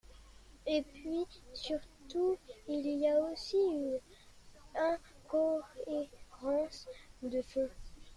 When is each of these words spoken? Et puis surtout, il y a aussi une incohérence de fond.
Et 0.65 0.81
puis 0.81 1.27
surtout, 1.53 2.35
il 2.67 2.87
y 2.99 3.07
a 3.07 3.19
aussi 3.19 3.55
une 3.55 3.99
incohérence 4.73 6.87
de 7.21 7.39
fond. 7.43 7.69